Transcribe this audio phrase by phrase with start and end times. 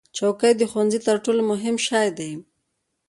[0.17, 2.31] چوکۍ د ښوونځي تر ټولو مهم شی دی.